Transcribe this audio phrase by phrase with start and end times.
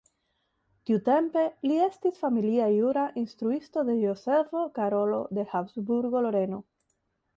[0.89, 6.65] Tiutempe li estis familia jura instruisto de Jozefo Karolo de Habsburgo-Loreno.